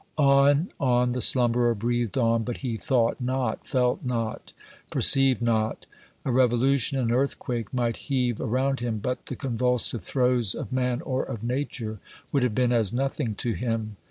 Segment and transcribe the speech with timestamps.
[0.17, 4.51] On on the slumberer breathed on, but he thought not, felt not,
[4.89, 5.85] perceived not.
[6.25, 11.21] A revolution, an earthquake might heave around him, but the convulsive throes of man or
[11.23, 11.99] of nature
[12.31, 13.95] would have been as nothing to him.